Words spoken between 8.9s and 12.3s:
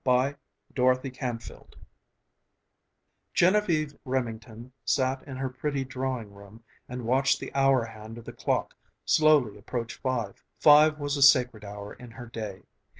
slowly approach five. Five was a sacred hour in her